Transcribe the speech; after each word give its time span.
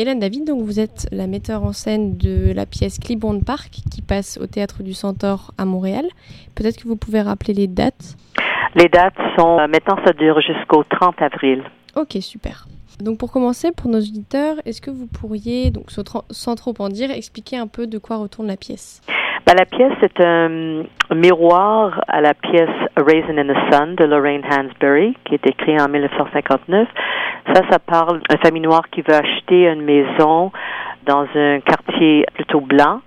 Hélène 0.00 0.18
David, 0.18 0.46
donc 0.46 0.62
vous 0.62 0.80
êtes 0.80 1.08
la 1.12 1.26
metteur 1.26 1.62
en 1.62 1.74
scène 1.74 2.16
de 2.16 2.54
la 2.54 2.64
pièce 2.64 2.98
Clibond 2.98 3.40
Park 3.40 3.68
qui 3.92 4.00
passe 4.00 4.38
au 4.40 4.46
théâtre 4.46 4.82
du 4.82 4.94
Centaure 4.94 5.52
à 5.58 5.66
Montréal. 5.66 6.06
Peut-être 6.54 6.78
que 6.78 6.88
vous 6.88 6.96
pouvez 6.96 7.20
rappeler 7.20 7.52
les 7.52 7.66
dates? 7.66 8.16
Les 8.76 8.88
dates 8.88 9.12
sont 9.38 9.56
maintenant 9.68 9.98
ça 10.06 10.14
dure 10.14 10.40
jusqu'au 10.40 10.84
30 10.84 11.20
avril. 11.20 11.64
Ok, 11.96 12.16
super. 12.22 12.66
Donc 12.98 13.18
pour 13.18 13.30
commencer, 13.30 13.72
pour 13.72 13.90
nos 13.90 13.98
auditeurs, 13.98 14.56
est-ce 14.64 14.80
que 14.80 14.90
vous 14.90 15.06
pourriez, 15.06 15.70
donc 15.70 15.90
sans 15.90 16.54
trop 16.54 16.74
en 16.78 16.88
dire, 16.88 17.10
expliquer 17.10 17.58
un 17.58 17.66
peu 17.66 17.86
de 17.86 17.98
quoi 17.98 18.16
retourne 18.16 18.46
la 18.48 18.56
pièce? 18.56 19.02
Ben, 19.50 19.56
La 19.56 19.66
pièce 19.66 19.96
est 20.02 20.20
un, 20.20 20.84
miroir 21.14 22.00
à 22.06 22.20
la 22.20 22.34
pièce 22.34 22.68
Raisin 22.96 23.36
in 23.36 23.52
the 23.52 23.72
Sun 23.72 23.96
de 23.96 24.04
Lorraine 24.04 24.44
Hansberry, 24.44 25.16
qui 25.24 25.34
est 25.34 25.46
écrite 25.46 25.80
en 25.80 25.88
1959. 25.88 26.88
Ça, 27.52 27.62
ça 27.68 27.78
parle 27.80 28.20
d'une 28.28 28.38
famille 28.38 28.62
noire 28.62 28.88
qui 28.90 29.02
veut 29.02 29.14
acheter 29.14 29.66
une 29.66 29.82
maison 29.82 30.52
dans 31.04 31.26
un 31.34 31.60
quartier 31.60 32.26
plutôt 32.34 32.60
blanc. 32.60 33.00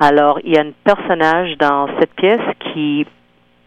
Alors, 0.00 0.38
il 0.42 0.54
y 0.54 0.58
a 0.58 0.62
un 0.62 0.72
personnage 0.84 1.56
dans 1.58 1.88
cette 1.98 2.14
pièce 2.14 2.40
qui, 2.60 3.06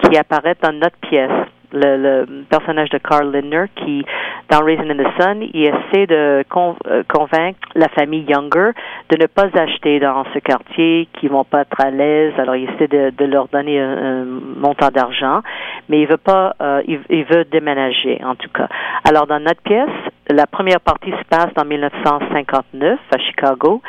qui 0.04 0.18
apparaît 0.18 0.56
dans 0.62 0.74
notre 0.74 0.98
pièce 0.98 1.48
le, 1.72 1.98
le, 1.98 2.44
personnage 2.50 2.90
de 2.90 2.98
Carl 2.98 3.32
Lindner 3.32 3.66
qui, 3.76 4.06
dans 4.50 4.64
Raisin 4.64 4.90
in 4.90 4.98
the 4.98 5.22
Sun, 5.22 5.44
il 5.54 5.64
essaie 5.64 6.08
de 6.08 6.44
euh, 6.56 7.04
convaincre 7.08 7.60
la 7.76 7.88
famille 7.90 8.26
Younger 8.28 8.72
de 9.10 9.18
ne 9.18 9.26
pas 9.28 9.48
acheter 9.54 10.00
dans 10.00 10.24
ce 10.34 10.40
quartier, 10.40 11.08
qui 11.14 11.28
vont 11.28 11.44
pas 11.44 11.62
être 11.62 11.80
à 11.80 11.90
l'aise. 11.90 12.34
Alors, 12.38 12.56
il 12.56 12.70
essaie 12.70 12.88
de, 12.88 13.12
de 13.12 13.26
leur 13.26 13.48
donner 13.48 13.80
un, 13.80 14.26
montant 14.26 14.90
d'argent, 14.90 15.42
mais 15.90 16.02
il 16.02 16.08
veut 16.08 16.18
pas, 16.18 16.56
euh, 16.62 16.82
il, 16.88 17.00
il, 17.10 17.26
veut 17.26 17.46
déménager, 17.46 18.22
en 18.24 18.36
tout 18.36 18.50
cas. 18.54 18.68
Alors, 19.08 19.28
dans 19.28 19.40
notre 19.40 19.62
pièce, 19.62 19.90
la 20.30 20.46
première 20.46 20.82
partie 20.82 21.12
se 21.12 21.24
passe 21.30 21.52
en 21.58 21.66
1959 21.66 23.00
à 23.14 23.18
Chicago. 23.20 23.82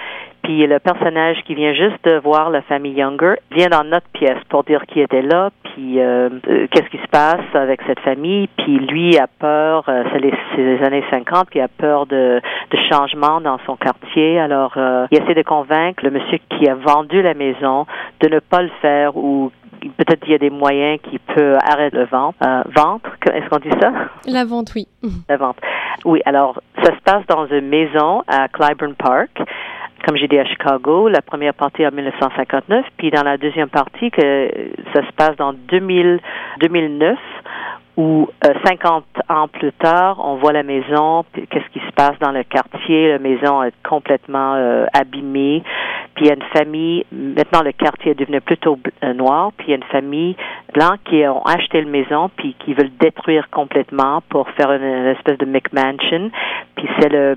Puis 0.49 0.67
le 0.67 0.79
personnage 0.79 1.37
qui 1.45 1.55
vient 1.55 1.75
juste 1.75 2.03
de 2.05 2.19
voir 2.21 2.49
la 2.49 2.63
famille 2.63 2.95
Younger 2.95 3.35
vient 3.51 3.69
dans 3.69 3.85
notre 3.85 4.09
pièce 4.15 4.39
pour 4.49 4.65
dire 4.65 4.87
qu'il 4.87 5.03
était 5.03 5.21
là, 5.21 5.51
puis 5.63 6.01
euh, 6.01 6.31
euh, 6.49 6.67
qu'est-ce 6.71 6.89
qui 6.89 6.97
se 6.97 7.09
passe 7.09 7.45
avec 7.53 7.83
cette 7.87 8.01
famille. 8.01 8.49
Puis 8.57 8.79
lui 8.79 9.19
a 9.19 9.27
peur, 9.27 9.85
euh, 9.91 10.05
c'est 10.11 10.21
les, 10.21 10.83
années 10.87 11.05
50, 11.11 11.51
puis 11.51 11.61
a 11.61 11.69
peur 11.69 12.07
de, 12.07 12.41
de 12.71 12.79
changement 12.91 13.43
dans 13.43 13.59
son 13.67 13.77
quartier. 13.77 14.41
Alors 14.41 14.73
il 15.11 15.19
essaie 15.19 15.35
de 15.35 15.43
convaincre 15.43 16.03
le 16.03 16.13
monsieur 16.13 16.39
qui 16.49 16.67
a 16.67 16.77
vendu 16.77 17.21
la 17.21 17.35
maison 17.35 17.85
de 18.21 18.29
ne 18.31 18.39
pas 18.39 18.63
le 18.63 18.71
faire 18.81 19.19
ou 19.19 19.53
peut-être 19.99 20.27
il 20.27 20.33
y 20.33 20.35
a 20.35 20.39
des 20.39 20.49
moyens 20.49 20.99
qui 21.03 21.19
peuvent 21.19 21.59
arrêter 21.63 21.95
le 21.95 22.07
vent. 22.07 22.33
ventre, 22.75 23.11
est-ce 23.31 23.47
qu'on 23.51 23.59
dit 23.59 23.77
ça? 23.83 23.93
La 24.27 24.47
vente, 24.47 24.73
oui. 24.75 24.89
La 25.29 25.37
vente. 25.37 25.59
Oui, 26.05 26.21
alors 26.25 26.59
ça 26.83 26.93
se 26.95 27.01
passe 27.03 27.27
dans 27.27 27.47
une 27.47 27.69
maison 27.69 28.23
à 28.29 28.49
Clyburn 28.49 28.95
Park 28.95 29.43
comme 30.09 30.17
j'ai 30.17 30.27
dit 30.27 30.39
à 30.39 30.47
Chicago, 30.47 31.09
la 31.09 31.21
première 31.21 31.53
partie 31.53 31.87
en 31.87 31.91
1959, 31.91 32.87
puis 32.97 33.11
dans 33.11 33.23
la 33.23 33.37
deuxième 33.37 33.69
partie 33.69 34.11
que 34.11 34.49
ça 34.95 35.07
se 35.07 35.13
passe 35.13 35.37
dans 35.37 35.53
2000, 35.53 36.19
2009 36.61 37.19
où 37.99 38.29
50 38.65 39.05
euh, 39.19 39.35
ans 39.35 39.49
plus 39.49 39.73
tard, 39.73 40.21
on 40.25 40.37
voit 40.37 40.53
la 40.53 40.63
maison, 40.63 41.25
qu'est-ce 41.35 41.69
qui 41.73 41.81
se 41.81 41.93
passe 41.97 42.17
dans 42.21 42.31
le 42.31 42.45
quartier, 42.45 43.09
la 43.09 43.19
maison 43.19 43.65
est 43.65 43.75
complètement 43.83 44.55
euh, 44.55 44.87
abîmée, 44.93 45.65
puis 46.15 46.27
il 46.27 46.29
y 46.29 46.31
a 46.31 46.35
une 46.35 46.49
famille, 46.57 47.05
maintenant 47.11 47.63
le 47.63 47.73
quartier 47.73 48.13
est 48.13 48.15
devenu 48.15 48.41
plutôt 48.41 48.79
euh, 49.03 49.15
noir, 49.15 49.51
puis 49.57 49.67
il 49.67 49.71
y 49.71 49.73
a 49.73 49.77
une 49.79 49.91
famille 49.91 50.37
blanche 50.73 50.99
qui 51.07 51.27
ont 51.27 51.43
acheté 51.43 51.83
la 51.83 51.91
maison, 51.91 52.31
puis 52.37 52.55
qui 52.61 52.73
veulent 52.73 52.97
détruire 53.01 53.51
complètement 53.51 54.23
pour 54.29 54.49
faire 54.51 54.71
une, 54.71 55.07
espèce 55.09 55.39
de 55.39 55.47
McMansion, 55.47 56.31
puis 56.77 56.89
c'est 57.01 57.09
le 57.09 57.35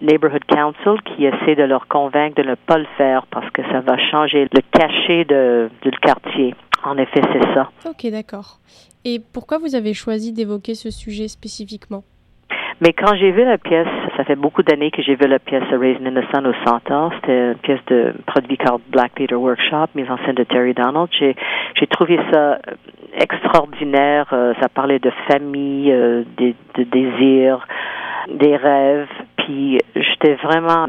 Neighborhood 0.00 0.44
Council 0.44 1.02
qui 1.04 1.26
essaie 1.26 1.56
de 1.56 1.64
leur 1.64 1.88
convaincre 1.88 2.40
de 2.40 2.48
ne 2.48 2.54
pas 2.54 2.78
le 2.78 2.86
faire 2.96 3.26
parce 3.32 3.50
que 3.50 3.62
ça 3.72 3.80
va 3.80 3.98
changer 3.98 4.46
le 4.52 4.60
cachet 4.70 5.24
de, 5.24 5.68
du 5.82 5.90
quartier. 5.98 6.54
En 6.94 6.98
effet, 6.98 7.20
c'est 7.32 7.54
ça. 7.54 7.70
Ok, 7.88 8.06
d'accord. 8.12 8.58
Et 9.04 9.20
pourquoi 9.32 9.58
vous 9.58 9.74
avez 9.74 9.94
choisi 9.94 10.32
d'évoquer 10.32 10.74
ce 10.74 10.90
sujet 10.90 11.26
spécifiquement? 11.28 12.04
Mais 12.80 12.92
quand 12.92 13.14
j'ai 13.16 13.32
vu 13.32 13.44
la 13.44 13.58
pièce, 13.58 13.88
ça 14.16 14.24
fait 14.24 14.36
beaucoup 14.36 14.62
d'années 14.62 14.90
que 14.90 15.02
j'ai 15.02 15.14
vu 15.14 15.26
la 15.26 15.38
pièce 15.38 15.64
Raisin 15.70 16.06
in 16.06 16.20
the 16.20 16.24
Sun 16.32 16.46
au 16.46 16.54
Centaur. 16.66 17.12
C'était 17.16 17.52
une 17.52 17.58
pièce 17.58 17.80
de 17.86 18.14
produit 18.26 18.56
par 18.56 18.78
Black 18.90 19.12
Peter 19.14 19.34
Workshop, 19.34 19.86
mise 19.94 20.10
en 20.10 20.18
scène 20.18 20.34
de 20.34 20.44
Terry 20.44 20.74
Donald. 20.74 21.08
J'ai, 21.18 21.34
j'ai 21.78 21.86
trouvé 21.86 22.18
ça 22.32 22.58
extraordinaire. 23.20 24.28
Euh, 24.32 24.54
ça 24.60 24.68
parlait 24.68 24.98
de 24.98 25.10
famille, 25.28 25.90
euh, 25.90 26.24
de, 26.36 26.54
de 26.76 26.84
désirs, 26.84 27.66
des 28.28 28.56
rêves. 28.56 29.08
Puis 29.36 29.78
j'étais 29.94 30.34
vraiment 30.34 30.86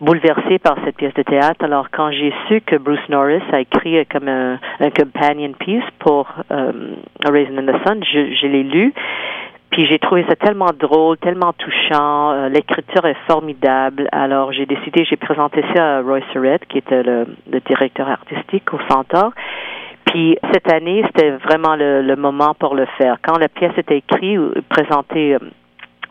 bouleversée 0.00 0.58
par 0.58 0.76
cette 0.84 0.96
pièce 0.96 1.14
de 1.14 1.22
théâtre. 1.22 1.64
Alors, 1.64 1.88
quand 1.90 2.10
j'ai 2.10 2.32
su 2.48 2.60
que 2.60 2.76
Bruce 2.76 3.08
Norris 3.08 3.42
a 3.52 3.60
écrit 3.60 4.04
comme 4.06 4.28
un, 4.28 4.58
companion 4.96 5.52
piece 5.58 5.84
pour 5.98 6.26
euh, 6.50 6.72
Raisin 7.24 7.58
in 7.58 7.72
the 7.72 7.86
Sun, 7.86 8.02
je, 8.04 8.46
l'ai 8.46 8.62
lu. 8.62 8.92
Puis 9.70 9.86
j'ai 9.86 9.98
trouvé 9.98 10.24
ça 10.28 10.36
tellement 10.36 10.70
drôle, 10.78 11.16
tellement 11.18 11.52
touchant. 11.52 12.32
Euh, 12.32 12.48
l'écriture 12.48 13.04
est 13.06 13.16
formidable. 13.26 14.08
Alors 14.12 14.52
j'ai 14.52 14.66
décidé, 14.66 15.04
j'ai 15.04 15.16
présenté 15.16 15.64
ça 15.74 15.96
à 15.96 16.02
Roy 16.02 16.20
Surrett, 16.32 16.64
qui 16.68 16.78
était 16.78 17.02
le, 17.02 17.26
directeur 17.66 18.08
artistique 18.08 18.72
au 18.72 18.78
Centaure. 18.88 19.32
Puis 20.06 20.38
cette 20.52 20.70
année, 20.72 21.02
c'était 21.06 21.30
vraiment 21.30 21.74
le, 21.76 22.14
moment 22.14 22.54
pour 22.54 22.74
le 22.74 22.86
faire. 22.98 23.16
Quand 23.22 23.36
la 23.38 23.48
pièce 23.48 23.72
était 23.76 23.98
écrite, 23.98 24.38
présentée, 24.68 25.34
euh, 25.34 25.38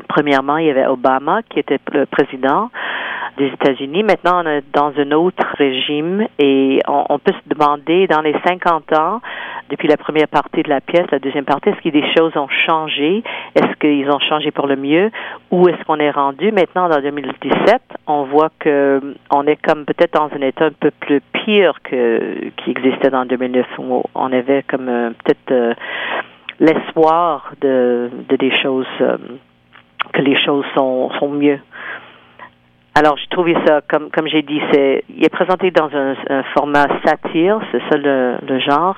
premièrement, 0.09 0.57
il 0.57 0.65
y 0.65 0.69
avait 0.69 0.87
Obama 0.87 1.41
qui 1.43 1.59
était 1.59 1.79
le 1.93 2.05
président 2.05 2.69
des 3.37 3.47
États-Unis. 3.47 4.03
Maintenant, 4.03 4.43
on 4.43 4.47
est 4.47 4.63
dans 4.73 4.93
un 4.97 5.11
autre 5.11 5.43
régime 5.57 6.27
et 6.39 6.79
on, 6.87 7.19
peut 7.19 7.33
se 7.33 7.49
demander, 7.49 8.07
dans 8.07 8.21
les 8.21 8.35
50 8.45 8.93
ans, 8.93 9.21
depuis 9.69 9.87
la 9.87 9.97
première 9.97 10.27
partie 10.27 10.61
de 10.61 10.69
la 10.69 10.81
pièce, 10.81 11.05
la 11.11 11.19
deuxième 11.19 11.45
partie, 11.45 11.69
est-ce 11.69 11.81
que 11.81 11.89
des 11.89 12.05
choses 12.15 12.35
ont 12.35 12.49
changé? 12.49 13.23
Est-ce 13.55 13.73
qu'ils 13.79 14.09
ont 14.11 14.19
changé 14.19 14.51
pour 14.51 14.67
le 14.67 14.75
mieux? 14.75 15.09
Où 15.51 15.67
est-ce 15.67 15.83
qu'on 15.85 15.97
est 15.97 16.11
rendu? 16.11 16.51
Maintenant, 16.51 16.89
dans 16.89 17.01
2017, 17.01 17.81
on 18.07 18.23
voit 18.23 18.51
que 18.59 19.15
on 19.31 19.47
est 19.47 19.61
comme 19.61 19.85
peut-être 19.85 20.13
dans 20.13 20.29
un 20.35 20.41
état 20.41 20.65
un 20.65 20.71
peu 20.71 20.91
plus 20.91 21.21
pire 21.31 21.73
que 21.83 22.49
qui 22.57 22.71
existait 22.71 23.09
dans 23.09 23.25
2009, 23.25 23.65
où 23.79 24.03
on 24.13 24.31
avait 24.31 24.63
comme 24.63 24.89
euh, 24.89 25.09
peut-être 25.23 25.51
euh, 25.51 25.73
l'espoir 26.59 27.53
de, 27.61 28.09
de 28.29 28.35
des 28.35 28.51
choses, 28.61 28.85
euh, 29.01 29.17
que 30.11 30.21
les 30.21 30.37
choses 30.43 30.65
sont, 30.75 31.09
sont 31.19 31.29
mieux. 31.29 31.59
Alors, 32.95 33.17
j'ai 33.17 33.27
trouvé 33.27 33.55
ça, 33.65 33.81
comme, 33.89 34.11
comme 34.11 34.27
j'ai 34.27 34.43
dit, 34.43 34.61
c'est, 34.71 35.03
il 35.09 35.25
est 35.25 35.29
présenté 35.29 35.71
dans 35.71 35.89
un, 35.95 36.43
format 36.55 36.85
satire, 37.03 37.59
c'est 37.71 37.81
ça 37.89 37.97
le, 37.97 38.35
le, 38.47 38.59
genre, 38.59 38.95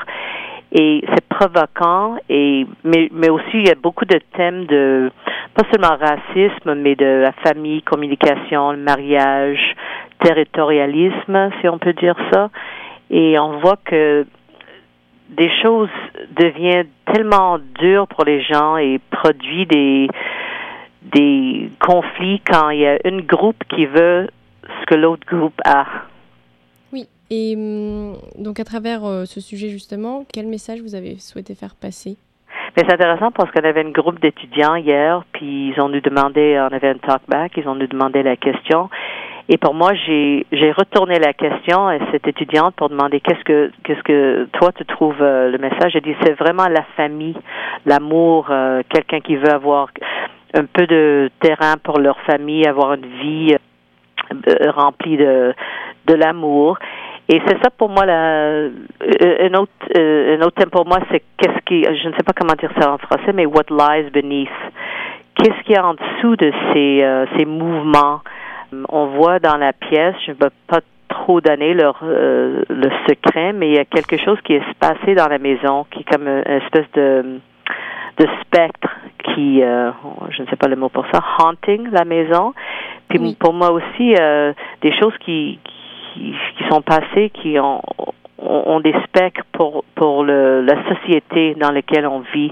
et 0.73 1.01
c'est 1.07 1.25
provoquant, 1.29 2.17
et, 2.27 2.65
mais, 2.83 3.07
mais 3.13 3.29
aussi 3.29 3.53
il 3.53 3.67
y 3.67 3.71
a 3.71 3.75
beaucoup 3.75 4.03
de 4.03 4.19
thèmes 4.35 4.65
de, 4.65 5.09
pas 5.53 5.63
seulement 5.71 5.95
racisme, 5.97 6.75
mais 6.75 6.95
de 6.95 7.05
la 7.05 7.31
famille, 7.31 7.83
communication, 7.83 8.75
mariage, 8.75 9.75
territorialisme, 10.19 11.51
si 11.61 11.69
on 11.69 11.77
peut 11.77 11.93
dire 11.93 12.17
ça. 12.33 12.49
Et 13.09 13.39
on 13.39 13.59
voit 13.59 13.77
que 13.85 14.25
des 15.29 15.49
choses 15.63 15.89
deviennent 16.37 16.89
tellement 17.13 17.59
dures 17.79 18.07
pour 18.07 18.25
les 18.25 18.41
gens 18.41 18.75
et 18.75 18.99
produit 19.09 19.65
des, 19.65 20.09
des 21.13 21.69
conflits 21.79 22.41
quand 22.49 22.69
il 22.69 22.79
y 22.79 22.87
a 22.87 22.97
un 23.05 23.19
groupe 23.19 23.63
qui 23.69 23.85
veut 23.85 24.27
ce 24.63 24.85
que 24.85 24.95
l'autre 24.95 25.25
groupe 25.27 25.59
a. 25.65 25.85
Oui, 26.91 27.07
et 27.29 27.55
hum, 27.55 28.15
donc 28.37 28.59
à 28.59 28.63
travers 28.63 29.05
euh, 29.05 29.25
ce 29.25 29.39
sujet 29.39 29.69
justement, 29.69 30.25
quel 30.33 30.47
message 30.47 30.81
vous 30.81 30.95
avez 30.95 31.17
souhaité 31.17 31.55
faire 31.55 31.75
passer? 31.75 32.17
Mais 32.75 32.83
c'est 32.87 32.93
intéressant 32.93 33.31
parce 33.31 33.51
qu'on 33.51 33.63
avait 33.63 33.85
un 33.85 33.91
groupe 33.91 34.19
d'étudiants 34.19 34.75
hier, 34.75 35.23
puis 35.31 35.69
ils 35.69 35.81
ont 35.81 35.87
nous 35.87 36.01
demandé, 36.01 36.59
on 36.59 36.73
avait 36.73 36.89
un 36.89 36.97
talkback, 36.97 37.53
ils 37.57 37.67
ont 37.67 37.75
nous 37.75 37.87
demandé 37.87 38.21
la 38.21 38.35
question. 38.35 38.89
Et 39.47 39.57
pour 39.57 39.75
moi, 39.75 39.93
j'ai 39.93 40.45
j'ai 40.51 40.71
retourné 40.71 41.19
la 41.19 41.33
question 41.33 41.87
à 41.87 41.99
cette 42.11 42.27
étudiante 42.27 42.75
pour 42.75 42.89
demander 42.89 43.19
qu'est-ce 43.19 43.43
que 43.43 43.71
qu'est-ce 43.83 44.01
que 44.01 44.49
toi 44.53 44.71
tu 44.71 44.85
trouves 44.85 45.21
euh, 45.21 45.51
le 45.51 45.57
message. 45.59 45.93
J'ai 45.93 46.01
dit 46.01 46.15
c'est 46.23 46.33
vraiment 46.33 46.67
la 46.67 46.83
famille, 46.97 47.37
l'amour, 47.85 48.47
euh, 48.49 48.81
quelqu'un 48.89 49.19
qui 49.19 49.35
veut 49.35 49.51
avoir 49.51 49.89
un 50.55 50.65
peu 50.65 50.87
de 50.87 51.29
terrain 51.39 51.75
pour 51.83 51.99
leur 51.99 52.19
famille, 52.21 52.65
avoir 52.65 52.93
une 52.93 53.05
vie 53.21 53.55
euh, 54.31 54.71
remplie 54.71 55.17
de, 55.17 55.53
de 56.07 56.13
l'amour. 56.13 56.77
Et 57.29 57.41
c'est 57.45 57.57
ça 57.63 57.69
pour 57.75 57.89
moi 57.89 58.05
la 58.05 58.47
euh, 58.47 58.69
un 59.01 59.53
autre 59.55 59.71
euh, 59.97 60.37
un 60.37 60.41
autre 60.41 60.55
thème 60.55 60.69
pour 60.69 60.85
moi 60.87 60.99
c'est 61.11 61.23
qu'est-ce 61.37 61.59
qui 61.65 61.83
je 61.83 62.07
ne 62.07 62.13
sais 62.13 62.23
pas 62.23 62.33
comment 62.35 62.53
dire 62.53 62.71
ça 62.79 62.91
en 62.91 62.97
français 62.97 63.33
mais 63.33 63.45
what 63.45 63.69
lies 63.69 64.09
beneath? 64.11 64.49
Qu'est-ce 65.35 65.63
qu'il 65.63 65.75
y 65.75 65.77
a 65.77 65.85
en 65.85 65.93
dessous 65.95 66.35
de 66.35 66.51
ces 66.73 67.25
ces 67.37 67.45
mouvements? 67.45 68.21
On 68.89 69.07
voit 69.07 69.39
dans 69.39 69.57
la 69.57 69.73
pièce 69.73 70.15
je 70.25 70.31
ne 70.31 70.37
veux 70.39 70.51
pas 70.67 70.81
trop 71.09 71.41
donner 71.41 71.73
leur 71.73 71.97
le 72.03 72.89
secret 73.07 73.53
mais 73.53 73.69
il 73.69 73.75
y 73.75 73.79
a 73.79 73.85
quelque 73.85 74.17
chose 74.17 74.39
qui 74.43 74.53
est 74.53 74.73
passé 74.79 75.15
dans 75.15 75.27
la 75.27 75.39
maison 75.39 75.85
qui 75.91 76.01
est 76.01 76.11
comme 76.11 76.27
une 76.27 76.61
espèce 76.61 76.91
de 76.93 77.39
de 78.19 78.27
spectre 78.41 78.89
qui, 79.33 79.59
je 79.59 80.41
ne 80.41 80.47
sais 80.47 80.55
pas 80.55 80.67
le 80.67 80.75
mot 80.75 80.89
pour 80.89 81.05
ça, 81.11 81.19
haunting 81.39 81.89
la 81.91 82.05
maison. 82.05 82.53
Puis 83.09 83.35
pour 83.39 83.53
moi 83.53 83.71
aussi, 83.71 84.13
des 84.81 84.93
choses 84.99 85.13
qui, 85.25 85.59
qui, 86.13 86.33
qui 86.57 86.63
sont 86.69 86.81
passées, 86.81 87.31
qui 87.41 87.59
ont 87.59 87.81
ont 88.37 88.79
des 88.79 88.93
specs 89.05 89.41
pour 89.53 89.83
pour 89.95 90.23
le, 90.23 90.61
la 90.61 90.75
société 90.93 91.55
dans 91.55 91.71
laquelle 91.71 92.05
on 92.05 92.19
vit. 92.33 92.51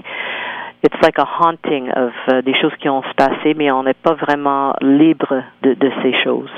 It's 0.82 1.00
like 1.02 1.18
a 1.18 1.26
haunting 1.40 1.90
of 1.90 2.12
uh, 2.28 2.42
des 2.42 2.54
choses 2.60 2.72
qui 2.78 2.88
ont 2.90 3.02
se 3.02 3.14
passé, 3.14 3.54
mais 3.54 3.70
on 3.70 3.84
n'est 3.84 3.94
pas 3.94 4.14
vraiment 4.14 4.74
libre 4.82 5.42
de, 5.62 5.72
de 5.72 5.90
ces 6.02 6.12
choses. 6.22 6.50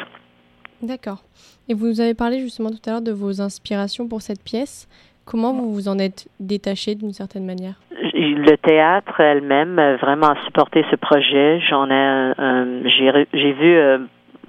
D'accord. 0.82 1.22
Et 1.68 1.74
vous 1.74 2.00
avez 2.00 2.14
parlé 2.14 2.40
justement 2.40 2.70
tout 2.70 2.80
à 2.86 2.90
l'heure 2.90 3.02
de 3.02 3.12
vos 3.12 3.40
inspirations 3.40 4.08
pour 4.08 4.22
cette 4.22 4.42
pièce. 4.42 4.88
Comment 5.24 5.52
vous 5.52 5.72
vous 5.72 5.88
en 5.88 5.98
êtes 5.98 6.28
détaché 6.40 6.94
d'une 6.96 7.12
certaine 7.12 7.46
manière? 7.46 7.74
Le 8.14 8.56
théâtre 8.56 9.20
elle-même 9.20 9.78
a 9.78 9.96
vraiment 9.96 10.34
supporté 10.44 10.84
ce 10.90 10.96
projet. 10.96 11.60
J'en 11.68 11.90
ai, 11.90 12.32
j'ai 13.32 13.52
vu 13.52 13.76
euh, 13.76 13.98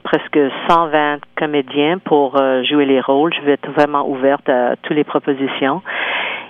presque 0.03 0.39
120 0.69 1.19
comédiens 1.35 1.97
pour 1.99 2.39
euh, 2.39 2.63
jouer 2.63 2.85
les 2.85 3.01
rôles. 3.01 3.33
Je 3.33 3.41
vais 3.41 3.53
être 3.53 3.69
vraiment 3.71 4.07
ouverte 4.07 4.47
à 4.49 4.75
toutes 4.81 4.95
les 4.95 5.03
propositions. 5.03 5.81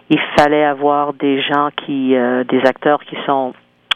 Il 0.09 0.19
fallait 0.37 0.65
avoir 0.65 1.13
des 1.13 1.41
gens 1.41 1.69
qui, 1.85 2.15
euh, 2.15 2.43
des 2.45 2.61
acteurs 2.65 3.03
qui 3.03 3.17
sont 3.25 3.53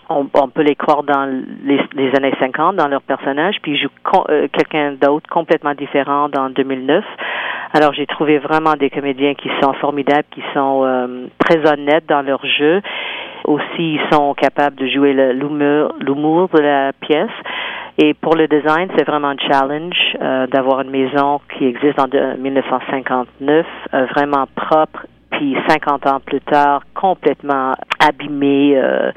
on, 0.10 0.26
peut 0.26 0.64
les 0.64 0.76
croire 0.76 1.04
dans 1.04 1.26
les, 1.64 2.12
années 2.18 2.34
50 2.38 2.76
dans 2.76 2.90
leur 2.90 3.02
personnage, 3.02 3.56
puis 3.62 3.74
ils 3.74 3.82
jouent 3.82 4.26
quelqu'un 4.52 4.94
d'autre 5.02 5.30
complètement 5.30 5.74
différent 5.74 6.28
dans 6.28 6.50
2009. 6.50 7.06
Alors 7.74 7.94
j'ai 7.94 8.06
trouvé 8.06 8.38
vraiment 8.40 8.74
des 8.74 8.90
comédiens 8.90 9.34
qui 9.34 9.50
sont 9.62 9.74
formidables, 9.74 10.26
qui 10.32 10.44
sont 10.54 10.86
très 11.40 11.66
honnêtes 11.72 12.06
dans 12.08 12.22
leur 12.22 12.46
jeu. 12.46 12.82
Aussi, 13.46 13.96
ils 13.96 14.02
sont 14.12 14.34
capables 14.34 14.76
de 14.76 14.88
jouer 14.88 15.14
l'humour 15.34 16.50
de 16.54 16.62
la 16.62 16.92
pièce. 16.94 17.32
Et 17.98 18.14
pour 18.14 18.36
le 18.36 18.48
design, 18.48 18.90
c'est 18.96 19.06
vraiment 19.06 19.30
un 19.30 19.38
challenge 19.38 20.18
euh, 20.22 20.48
d'avoir 20.48 20.82
une 20.82 20.92
maison 20.92 21.42
qui 21.54 21.66
existe 21.66 22.00
en 22.00 22.08
1959, 22.08 23.66
euh, 23.94 24.06
vraiment 24.16 24.46
propre, 24.56 25.06
puis 25.32 25.58
50 25.68 26.08
ans 26.08 26.20
plus 26.26 26.42
tard, 26.42 26.84
complètement 26.96 27.74
abîmée. 28.00 28.74
Euh, 28.76 29.12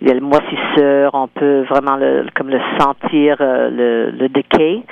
il 0.00 0.08
y 0.08 0.10
a 0.12 0.14
le 0.14 0.20
moississeur, 0.20 1.10
on 1.14 1.26
peut 1.26 1.64
vraiment 1.68 1.96
le, 1.96 2.26
comme 2.36 2.50
le 2.50 2.60
sentir, 2.78 3.36
le, 3.40 4.10
le 4.10 4.28
decay. 4.28 4.82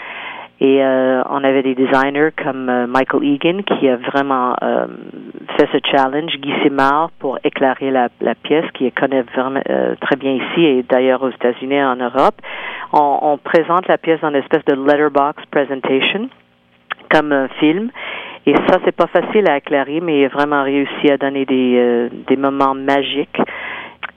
Et 0.58 0.82
euh, 0.82 1.23
on 1.29 1.44
avait 1.44 1.62
des 1.62 1.75
designers 1.75 2.31
comme 2.43 2.70
euh, 2.70 2.87
Michael 2.87 3.25
Egan 3.25 3.62
qui 3.62 3.88
a 3.88 3.97
vraiment 3.97 4.56
euh, 4.62 4.87
fait 5.58 5.69
ce 5.70 5.79
challenge, 5.91 6.32
Guy 6.38 6.53
Simard 6.62 7.11
pour 7.19 7.38
éclairer 7.44 7.91
la, 7.91 8.08
la 8.23 8.35
pièce, 8.35 8.64
qui 8.73 8.91
connaît 8.93 9.23
vraiment 9.35 9.61
très 10.00 10.17
bien 10.17 10.32
ici 10.32 10.64
et 10.64 10.82
d'ailleurs 10.82 11.23
aux 11.23 11.31
États-Unis 11.31 11.75
et 11.75 11.85
en 11.85 11.97
Europe. 11.97 12.37
On, 12.93 13.19
on, 13.23 13.38
présente 13.38 13.87
la 13.88 13.99
pièce 13.99 14.20
dans 14.20 14.31
une 14.31 14.37
espèce 14.37 14.64
de 14.64 14.75
letterbox 14.75 15.43
presentation 15.50 16.29
comme 17.11 17.32
un 17.32 17.49
film. 17.61 17.91
Et 18.47 18.55
ça, 18.69 18.79
c'est 18.85 18.94
pas 18.94 19.09
facile 19.09 19.50
à 19.50 19.59
éclairer, 19.59 20.00
mais 20.00 20.20
il 20.20 20.25
a 20.25 20.29
vraiment 20.29 20.62
réussi 20.62 21.11
à 21.11 21.17
donner 21.17 21.44
des, 21.44 22.09
des 22.29 22.37
moments 22.37 22.75
magiques. 22.75 23.41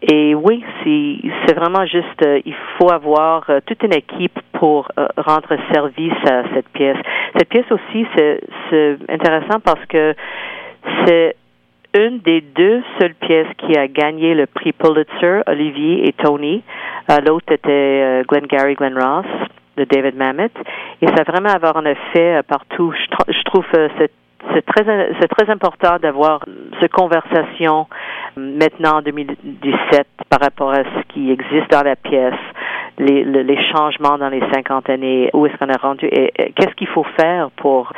Et 0.01 0.33
oui, 0.33 0.63
c'est 0.83 1.53
vraiment 1.53 1.85
juste, 1.85 2.25
euh, 2.25 2.39
il 2.45 2.55
faut 2.77 2.89
avoir 2.89 3.49
euh, 3.49 3.59
toute 3.65 3.83
une 3.83 3.93
équipe 3.93 4.39
pour 4.53 4.87
euh, 4.97 5.07
rendre 5.17 5.49
service 5.73 6.13
à 6.29 6.43
cette 6.53 6.69
pièce. 6.69 6.97
Cette 7.37 7.49
pièce 7.49 7.69
aussi, 7.69 8.05
c'est 8.15 8.97
intéressant 9.09 9.59
parce 9.59 9.85
que 9.87 10.15
c'est 11.05 11.35
une 11.93 12.19
des 12.19 12.39
deux 12.39 12.81
seules 12.99 13.15
pièces 13.15 13.47
qui 13.57 13.77
a 13.77 13.87
gagné 13.87 14.35
le 14.35 14.45
prix 14.45 14.71
Pulitzer, 14.71 15.41
Olivier 15.47 16.07
et 16.07 16.13
Tony. 16.13 16.63
L'autre 17.25 17.51
était 17.51 18.21
Glengarry 18.27 18.75
Glen 18.75 18.93
Ross 18.93 19.25
de 19.75 19.85
David 19.85 20.15
Mamet. 20.15 20.51
Et 21.01 21.07
ça 21.07 21.23
va 21.23 21.31
vraiment 21.31 21.49
avoir 21.49 21.77
un 21.77 21.85
effet 21.85 22.41
partout. 22.47 22.93
Je, 22.95 23.43
trouve 23.43 23.65
c'est 24.53 24.65
très 24.65 25.27
très 25.27 25.51
important 25.51 25.97
d'avoir 25.99 26.45
cette 26.79 26.91
conversation 26.91 27.87
maintenant 28.39 28.97
en 28.97 29.01
2017 29.01 30.07
par 30.29 30.39
rapport 30.39 30.71
à 30.71 30.83
ce 30.83 31.13
qui 31.13 31.31
existe 31.31 31.69
dans 31.71 31.83
la 31.83 31.95
pièce, 31.95 32.33
les, 32.97 33.23
les 33.23 33.57
changements 33.71 34.17
dans 34.17 34.29
les 34.29 34.41
50 34.53 34.89
années, 34.89 35.29
où 35.33 35.45
est-ce 35.45 35.57
qu'on 35.57 35.69
est 35.69 35.81
rendu 35.81 36.05
et, 36.05 36.31
qu'est-ce 36.55 36.75
qu'il 36.75 36.87
faut 36.87 37.05
faire 37.19 37.49
pour 37.51 37.91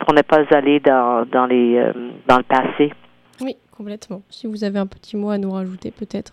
pour 0.00 0.14
ne 0.14 0.22
pas 0.22 0.42
aller 0.50 0.80
dans 0.80 1.26
dans 1.30 1.46
les 1.46 1.76
euh, 1.76 1.92
dans 2.26 2.38
le 2.38 2.42
passé? 2.42 2.92
Oui, 3.40 3.56
complètement. 3.76 4.22
Si 4.28 4.46
vous 4.46 4.64
avez 4.64 4.78
un 4.78 4.86
petit 4.86 5.16
mot 5.16 5.30
à 5.30 5.38
nous 5.38 5.50
rajouter 5.52 5.92
peut-être. 5.92 6.32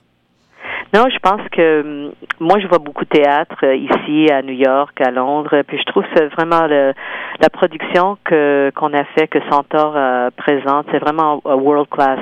Non, 0.93 1.05
je 1.11 1.19
pense 1.19 1.41
que 1.51 1.81
hum, 1.81 2.11
moi, 2.39 2.59
je 2.59 2.67
vois 2.67 2.79
beaucoup 2.79 3.03
de 3.03 3.09
théâtre 3.09 3.57
euh, 3.63 3.75
ici 3.75 4.31
à 4.31 4.41
New 4.41 4.53
York, 4.53 4.99
à 5.01 5.11
Londres, 5.11 5.61
puis 5.67 5.77
je 5.77 5.83
trouve 5.91 6.03
que 6.15 6.33
vraiment 6.35 6.67
le, 6.67 6.93
la 7.39 7.49
production 7.49 8.17
que 8.23 8.71
qu'on 8.75 8.93
a 8.93 9.03
fait, 9.15 9.27
que 9.27 9.39
Centaure 9.49 9.93
euh, 9.95 10.29
présente, 10.35 10.87
c'est 10.91 10.99
vraiment 10.99 11.41
world 11.43 11.89
class. 11.89 12.19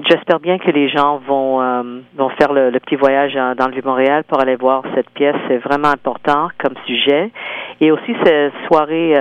J'espère 0.00 0.40
bien 0.40 0.58
que 0.58 0.70
les 0.70 0.88
gens 0.88 1.18
vont 1.18 1.62
euh, 1.62 2.00
vont 2.16 2.28
faire 2.30 2.52
le, 2.52 2.70
petit 2.80 2.96
voyage 2.96 3.34
dans 3.34 3.66
le 3.66 3.72
Vieux-Montréal 3.72 4.24
pour 4.24 4.40
aller 4.40 4.56
voir 4.56 4.82
cette 4.94 5.08
pièce. 5.10 5.36
C'est 5.48 5.58
vraiment 5.58 5.88
important 5.88 6.48
comme 6.58 6.74
sujet. 6.86 7.30
Et 7.80 7.90
aussi 7.90 8.14
cette 8.24 8.52
soirée 8.66 9.14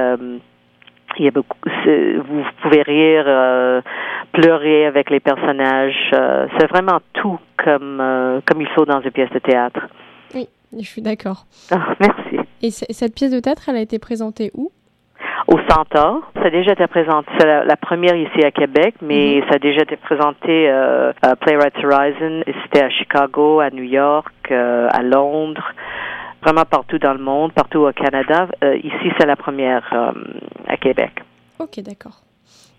il 1.20 1.26
y 1.26 1.28
a 1.28 1.32
beaucoup, 1.32 1.58
vous 1.66 2.44
pouvez 2.62 2.82
rire, 2.82 3.26
euh, 3.28 3.82
pleurer 4.32 4.86
avec 4.86 5.10
les 5.10 5.20
personnages. 5.20 6.12
Euh, 6.14 6.48
c'est 6.58 6.68
vraiment 6.68 7.00
tout 7.14 7.40
comme 7.64 8.00
euh, 8.02 8.42
comme 8.46 8.62
il 8.62 8.68
faut 8.70 8.86
dans 8.86 9.02
une 9.02 9.12
pièce 9.12 9.30
de 9.32 9.40
théâtre. 9.40 9.88
Oui, 10.34 10.48
je 10.78 10.86
suis 10.86 11.02
d'accord. 11.02 11.46
Ah, 11.72 11.96
merci. 12.00 12.40
Et 12.62 12.72
cette 12.72 13.16
pièce 13.16 13.32
de 13.32 13.40
théâtre, 13.40 13.70
elle 13.70 13.78
a 13.78 13.82
été 13.82 14.00
présentée 14.00 14.52
où? 14.54 14.72
Au 15.48 15.58
Centaure. 15.70 16.22
Ça 16.36 16.46
a 16.46 16.50
déjà 16.50 16.72
été 16.72 16.88
présenté. 16.88 17.30
C'est 17.38 17.66
la, 17.66 17.76
première 17.76 18.16
ici 18.16 18.44
à 18.44 18.52
Québec, 18.52 18.96
mais 19.02 19.38
mhm. 19.38 19.50
ça 19.50 19.56
a 19.56 19.60
déjà 19.60 19.82
été 19.82 19.98
présenté 19.98 20.70
à 20.70 21.36
Playwrights 21.36 21.84
Horizon. 21.84 22.44
C'était 22.64 22.84
à 22.84 22.90
Chicago, 22.90 23.60
à 23.60 23.70
New 23.70 23.84
York, 23.84 24.52
à 24.52 25.04
Londres 25.04 25.74
vraiment 26.44 26.66
partout 26.66 27.00
dans 27.00 27.14
le 27.14 27.24
monde, 27.24 27.54
partout 27.54 27.80
au 27.80 27.92
Canada. 27.94 28.48
Euh, 28.64 28.76
ici, 28.78 29.12
c'est 29.18 29.26
la 29.26 29.36
première 29.36 29.88
euh, 29.94 30.12
à 30.68 30.78
Québec. 30.78 31.12
Ok, 31.60 31.80
d'accord. 31.80 32.22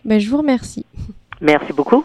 Ben, 0.04 0.20
je 0.20 0.28
vous 0.28 0.38
remercie. 0.38 0.86
Merci 1.40 1.72
beaucoup. 1.72 2.04